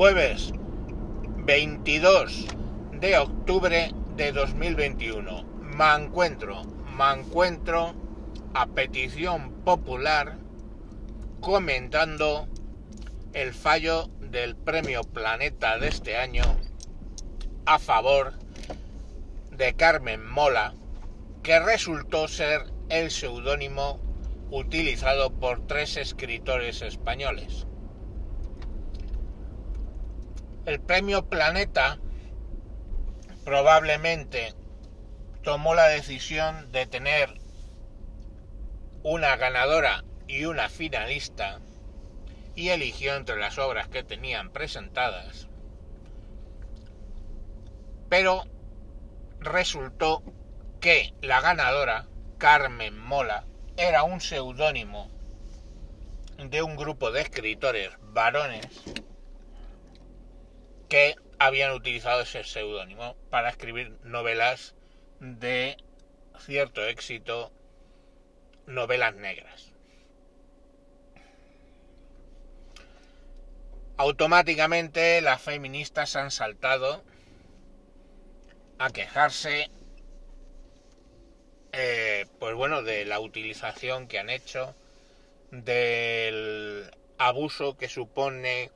[0.00, 0.50] Jueves
[1.44, 2.46] 22
[3.00, 5.44] de octubre de 2021.
[5.76, 6.62] Me encuentro,
[6.96, 7.94] me encuentro
[8.54, 10.38] a petición popular
[11.42, 12.48] comentando
[13.34, 16.44] el fallo del premio Planeta de este año
[17.66, 18.32] a favor
[19.50, 20.72] de Carmen Mola,
[21.42, 24.00] que resultó ser el seudónimo
[24.50, 27.66] utilizado por tres escritores españoles.
[30.66, 31.98] El premio Planeta
[33.44, 34.52] probablemente
[35.42, 37.30] tomó la decisión de tener
[39.02, 41.60] una ganadora y una finalista
[42.54, 45.48] y eligió entre las obras que tenían presentadas.
[48.10, 48.44] Pero
[49.40, 50.22] resultó
[50.78, 53.44] que la ganadora, Carmen Mola,
[53.78, 55.08] era un seudónimo
[56.36, 58.66] de un grupo de escritores varones
[60.90, 64.74] que habían utilizado ese seudónimo para escribir novelas
[65.20, 65.78] de
[66.38, 67.50] cierto éxito,
[68.66, 69.72] novelas negras.
[73.96, 77.02] Automáticamente las feministas han saltado
[78.78, 79.70] a quejarse
[81.72, 84.74] eh, pues bueno, de la utilización que han hecho,
[85.50, 88.70] del abuso que supone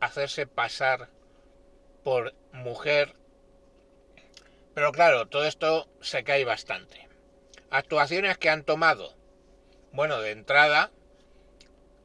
[0.00, 1.08] hacerse pasar
[2.02, 3.14] por mujer.
[4.74, 7.08] Pero claro, todo esto se cae bastante.
[7.70, 9.14] Actuaciones que han tomado.
[9.92, 10.90] Bueno, de entrada,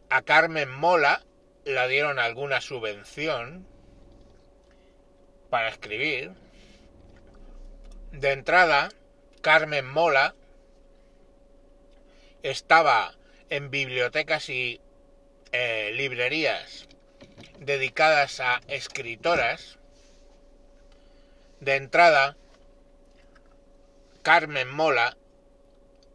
[0.10, 1.24] a Carmen Mola
[1.66, 3.68] la dieron alguna subvención
[5.50, 6.34] para escribir.
[8.12, 8.90] De entrada,
[9.42, 10.36] Carmen Mola
[12.44, 13.16] estaba
[13.50, 14.82] en bibliotecas y
[15.52, 16.88] eh, librerías
[17.60, 19.80] dedicadas a escritoras.
[21.60, 22.38] De entrada,
[24.22, 25.18] Carmen Mola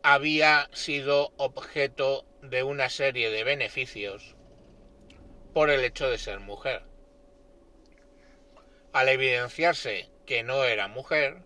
[0.03, 4.35] había sido objeto de una serie de beneficios
[5.53, 6.83] por el hecho de ser mujer.
[8.93, 11.43] Al evidenciarse que no era mujer,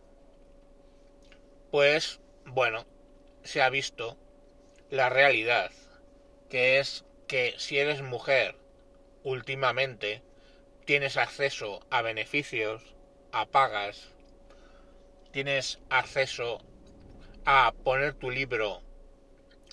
[1.70, 2.86] pues bueno,
[3.42, 4.16] se ha visto
[4.90, 5.70] la realidad,
[6.48, 8.56] que es que si eres mujer
[9.26, 10.22] últimamente
[10.84, 12.94] tienes acceso a beneficios,
[13.32, 14.12] a pagas,
[15.32, 16.62] tienes acceso
[17.44, 18.82] a poner tu libro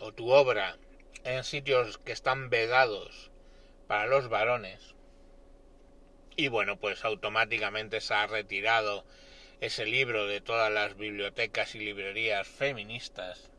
[0.02, 0.80] o tu obra
[1.24, 3.30] en sitios que están vedados
[3.86, 4.96] para los varones.
[6.36, 9.06] Y bueno, pues automáticamente se ha retirado
[9.62, 13.52] ese libro de todas las bibliotecas y librerías feministas.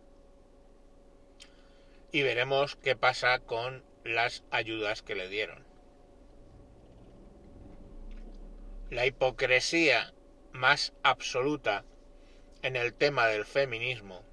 [2.10, 5.73] Y veremos qué pasa con las ayudas que le dieron.
[8.90, 10.12] La hipocresía
[10.52, 11.84] más absoluta
[12.62, 14.24] en el tema del feminismo,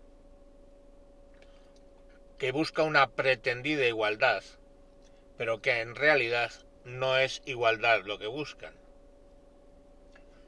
[2.38, 4.44] que busca una pretendida igualdad,
[5.38, 6.52] pero que en realidad
[6.86, 8.74] no es igualdad lo que buscan.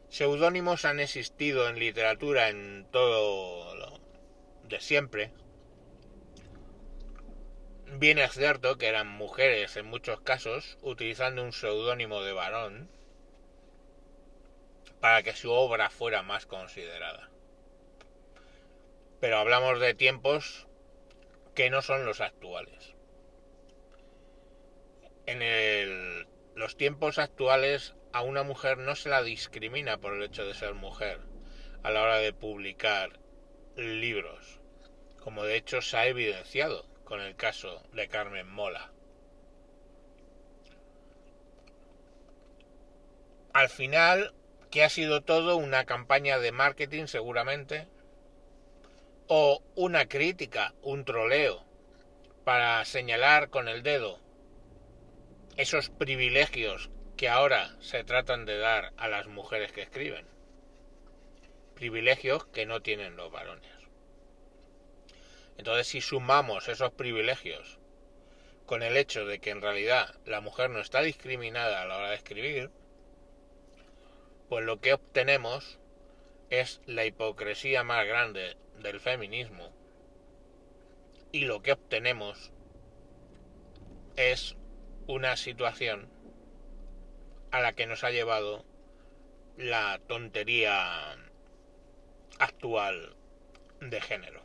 [0.10, 4.00] Seudónimos han existido en literatura en todo
[4.64, 5.32] de siempre.
[7.98, 12.90] Bien es cierto que eran mujeres en muchos casos, utilizando un seudónimo de varón,
[15.04, 17.30] para que su obra fuera más considerada.
[19.20, 20.66] Pero hablamos de tiempos
[21.54, 22.96] que no son los actuales.
[25.26, 26.26] En
[26.56, 30.74] los tiempos actuales a una mujer no se la discrimina por el hecho de ser
[30.74, 31.20] mujer
[31.84, 33.20] a la hora de publicar
[33.76, 34.62] libros,
[35.20, 38.94] como de hecho se ha evidenciado con el caso de Carmen Mola.
[43.52, 44.34] Al final
[44.74, 47.88] que ha sido todo una campaña de marketing seguramente,
[49.28, 51.64] o una crítica, un troleo,
[52.44, 54.20] para señalar con el dedo
[55.58, 60.26] esos privilegios que ahora se tratan de dar a las mujeres que escriben.
[61.76, 63.72] Privilegios que no tienen los varones.
[65.60, 67.78] Entonces, si sumamos esos privilegios
[68.66, 72.10] con el hecho de que en realidad la mujer no está discriminada a la hora
[72.10, 72.72] de escribir,
[74.54, 75.80] pues lo que obtenemos
[76.52, 79.74] es la hipocresía más grande del feminismo
[81.32, 82.52] y lo que obtenemos
[84.16, 84.56] es
[85.08, 86.08] una situación
[87.50, 88.64] a la que nos ha llevado
[89.58, 91.18] la tontería
[92.38, 93.16] actual
[93.82, 94.44] de género.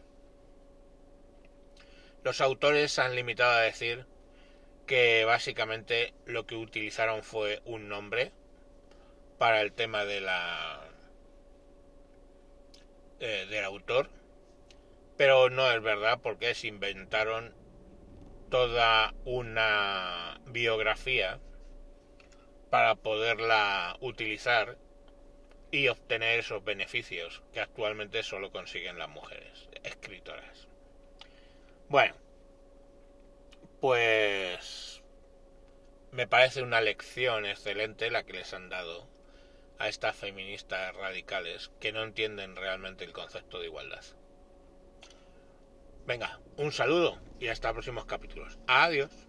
[2.25, 4.07] Los autores han limitado a decir
[4.87, 8.33] que básicamente lo que utilizaron fue un nombre
[9.39, 10.81] para el tema de la
[13.21, 14.11] eh, del autor
[15.19, 17.53] pero no es verdad porque se inventaron
[18.51, 21.41] toda una biografía
[22.71, 24.79] para poderla utilizar
[25.73, 30.69] y obtener esos beneficios que actualmente solo consiguen las mujeres escritoras.
[31.89, 32.15] Bueno,
[33.81, 35.03] pues
[36.13, 39.09] me parece una lección excelente la que les han dado
[39.89, 44.05] estas feministas radicales que no entienden realmente el concepto de igualdad.
[46.07, 48.59] Venga, un saludo y hasta próximos capítulos.
[48.67, 49.28] Adiós.